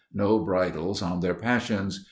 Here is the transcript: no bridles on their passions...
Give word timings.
no 0.15 0.39
bridles 0.39 1.03
on 1.03 1.19
their 1.19 1.35
passions... 1.35 1.99